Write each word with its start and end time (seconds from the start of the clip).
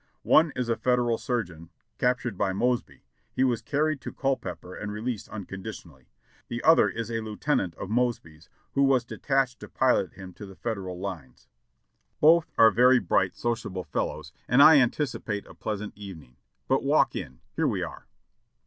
"One 0.23 0.51
is 0.55 0.67
a 0.67 0.75
Federal 0.75 1.19
surgeon, 1.19 1.69
captured 1.99 2.35
by 2.35 2.53
Mosby. 2.53 3.03
He 3.31 3.43
was 3.43 3.61
carried 3.61 4.01
to 4.01 4.11
Culpeper 4.11 4.73
and 4.73 4.91
released 4.91 5.29
unconditionally. 5.29 6.09
The 6.47 6.63
other 6.63 6.89
is 6.89 7.11
a 7.11 7.21
lieuten 7.21 7.59
ant 7.61 7.75
of 7.75 7.91
Mosby's 7.91 8.49
who 8.73 8.81
was 8.81 9.05
detached 9.05 9.59
to 9.59 9.69
pilot 9.69 10.13
him 10.13 10.33
to 10.33 10.47
the 10.47 10.55
Federal 10.55 10.97
lines. 10.99 11.49
Both 12.19 12.51
are 12.57 12.71
very 12.71 12.97
bright, 12.97 13.35
sociable 13.35 13.83
fellows 13.83 14.33
and 14.47 14.59
I 14.63 14.79
anticipate 14.79 15.45
a 15.45 15.53
pleasant 15.53 15.93
evening. 15.95 16.37
But 16.67 16.81
walk 16.83 17.15
in, 17.15 17.41
here 17.55 17.67
we 17.67 17.83
are." 17.83 18.07